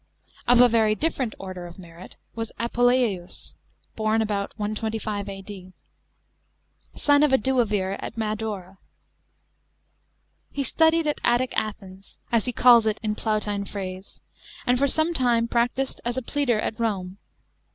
[0.47, 3.53] Of a very different order of merit was APULEIUS
[3.95, 5.73] (born about 125 A.D.),
[6.95, 8.79] son of a duovir at Madaura.
[10.51, 14.21] He studied at "Attic Athens," as he calls it in Plautine phrase,
[14.65, 17.19] and for some time practised as a pleader at Rome.